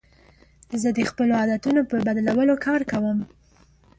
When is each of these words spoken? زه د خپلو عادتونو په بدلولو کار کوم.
زه 0.81 0.89
د 0.97 0.99
خپلو 1.09 1.33
عادتونو 1.39 1.81
په 1.89 1.95
بدلولو 2.07 2.55
کار 2.65 2.81
کوم. 2.91 3.17